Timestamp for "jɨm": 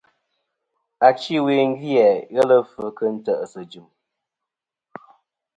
3.71-3.87